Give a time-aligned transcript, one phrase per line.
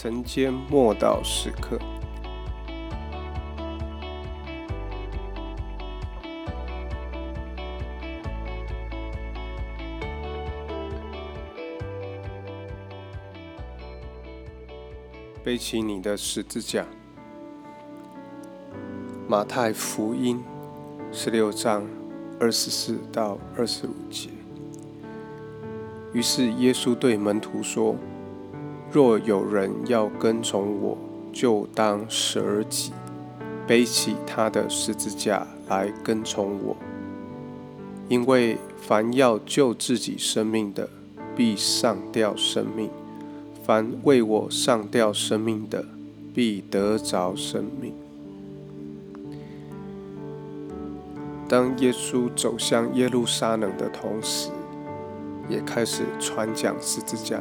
[0.00, 1.76] 晨间默祷时刻，
[15.42, 16.86] 背起你的十字架。
[19.26, 20.40] 马太福音
[21.10, 21.84] 十六章
[22.38, 24.30] 二十四到二十五节。
[26.12, 27.96] 于是耶稣对门徒说
[28.90, 30.96] ：“若有人要跟从我，
[31.30, 32.90] 就当舍己，
[33.66, 36.74] 背起他的十字架来跟从我。
[38.08, 40.88] 因为凡要救自己生命的，
[41.36, 42.88] 必上吊生命；
[43.62, 45.84] 凡为我上吊生命的，
[46.32, 47.92] 必得着生命。”
[51.46, 54.48] 当耶稣走向耶路撒冷的同时，
[55.50, 57.38] 也开始传讲十字架。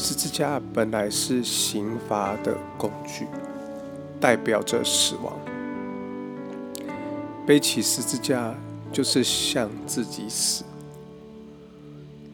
[0.00, 3.26] 十字架本来是刑罚的工具，
[4.18, 5.38] 代表着死亡。
[7.46, 8.54] 背起十字架
[8.90, 10.64] 就是向自己死，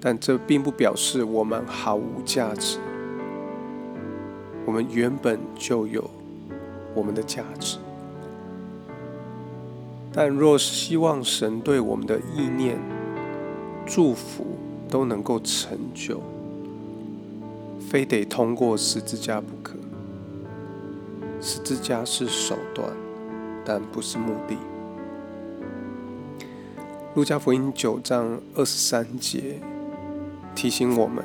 [0.00, 2.78] 但这并不表示我们毫无价值。
[4.64, 6.08] 我们原本就有
[6.94, 7.78] 我们的价值，
[10.12, 12.78] 但若希望神对我们的意念，
[13.84, 14.56] 祝福
[14.88, 16.22] 都能够成就，
[17.88, 19.74] 非得通过十字架不可。
[21.40, 22.90] 十字架是手段，
[23.64, 24.56] 但不是目的。
[27.14, 29.60] 路加福音九章二十三节
[30.54, 31.24] 提醒我们，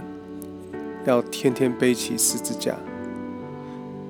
[1.05, 2.75] 要天天背起十字架。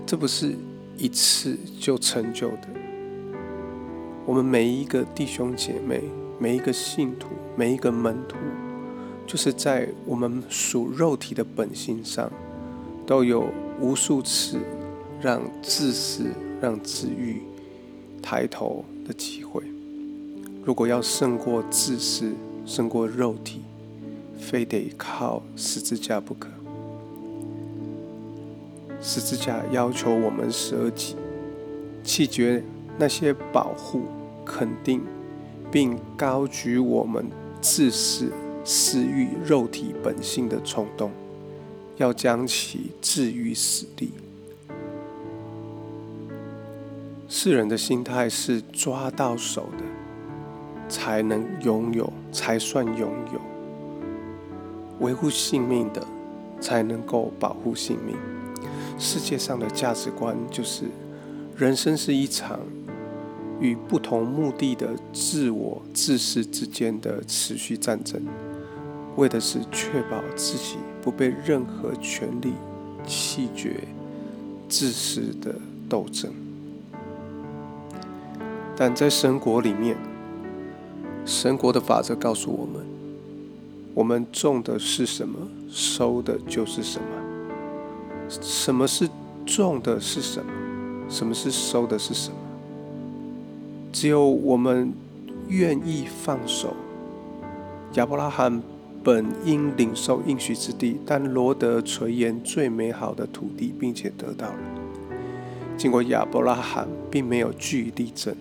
[0.05, 0.55] 这不是
[0.97, 2.67] 一次就成就的。
[4.25, 6.03] 我们每一个弟兄姐妹。
[6.41, 8.35] 每一个信徒，每一个门徒，
[9.27, 12.31] 就是在我们属肉体的本性上，
[13.05, 13.45] 都有
[13.80, 14.58] 无数次
[15.22, 16.25] 让自私、
[16.61, 17.41] 让自欲
[18.22, 19.63] 抬头的机会。
[20.63, 22.34] 如果要胜过自私、
[22.66, 23.62] 胜过肉体，
[24.40, 26.50] 非得靠十字架不可。
[29.01, 31.16] 十字架要求我们舍己，
[32.03, 32.63] 弃绝
[32.97, 34.01] 那些保护、
[34.45, 35.01] 肯定。
[35.72, 37.25] 并高举我们
[37.62, 38.29] 自私、
[38.63, 41.11] 私欲、肉体本性的冲动，
[41.97, 44.11] 要将其置于死地。
[47.27, 49.83] 世人的心态是抓到手的
[50.88, 53.39] 才能拥有，才算拥有；
[55.00, 56.05] 维护性命的
[56.59, 58.16] 才能够保护性命。
[59.00, 60.85] 世界上的价值观就是：
[61.57, 62.59] 人生是一场。
[63.61, 68.19] 与不同目的的自我自私之间的持续战争，
[69.16, 72.53] 为的是确保自己不被任何权力
[73.05, 73.75] 弃绝。
[74.69, 75.53] 自私的
[75.89, 76.31] 斗争，
[78.73, 79.97] 但在神国里面，
[81.25, 82.85] 神国的法则告诉我们：
[83.94, 85.38] 我们种的是什么，
[85.69, 87.05] 收的就是什么。
[88.29, 89.09] 什么是
[89.45, 90.50] 种的是什么？
[91.09, 92.38] 什么是收的是什么？
[93.91, 94.94] 只有我们
[95.50, 96.73] 愿意放手。
[97.95, 98.63] 亚伯拉罕
[99.03, 104.59] 本应领受应许之地，但罗德垂涎最美好的土地，并且得到了。
[105.78, 108.35] 经过亚伯拉罕并没有据地证，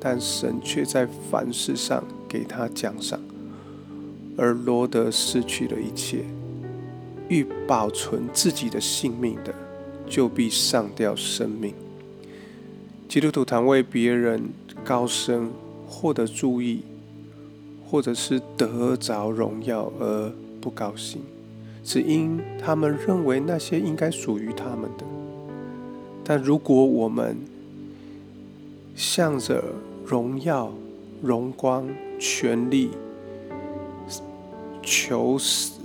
[0.00, 3.20] 但神却在凡事上给他奖赏。
[4.36, 6.24] 而罗德失去了一切，
[7.28, 9.54] 欲保存自己的性命的，
[10.08, 11.74] 就必上吊生命。
[13.08, 14.50] 基督徒谈为别人。
[14.84, 15.52] 高升，
[15.86, 16.82] 获得注意，
[17.92, 20.32] 或者是得着荣耀而
[20.62, 21.20] 不高兴，
[21.84, 25.04] 只因他们认为那些应该属于他们的。
[26.24, 27.36] 但如果我们
[28.96, 29.62] 向着
[30.06, 30.72] 荣耀、
[31.20, 31.86] 荣光、
[32.18, 32.92] 权力
[34.82, 35.78] 求死，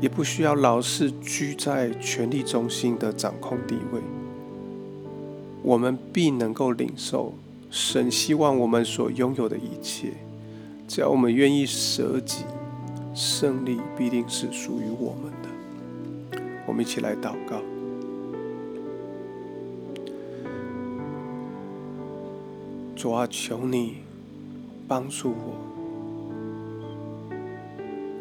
[0.00, 4.00] 也不需要老是居在权力中心的掌控地位。
[5.62, 7.34] 我们必能够领受
[7.74, 10.12] 神希望我们所拥有的一切，
[10.86, 12.44] 只要我们愿意舍己，
[13.14, 15.48] 胜利必定是属于我们的。
[16.66, 17.62] 我们一起来祷告：
[22.94, 24.02] 主啊，求你
[24.86, 25.56] 帮助我，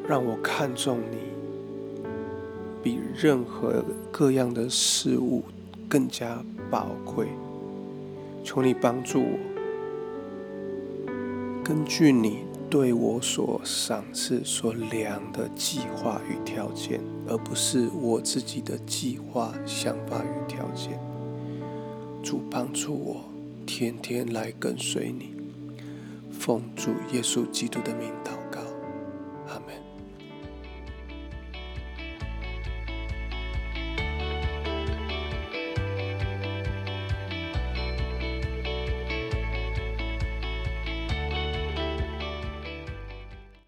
[0.08, 1.18] 让我看重你，
[2.82, 3.84] 比任何
[4.14, 5.44] 各样的事物
[5.90, 6.42] 更加。
[6.70, 7.28] 宝贵，
[8.44, 9.38] 求你帮助我，
[11.64, 12.40] 根据你
[12.70, 21.00] 对我所赏赐、所量的计划与条件，而不是我自己的计划、想法与条件。
[22.24, 23.22] 主帮助我，
[23.66, 25.34] 天天来跟随你，
[26.32, 28.41] 奉主耶稣基督的名祷。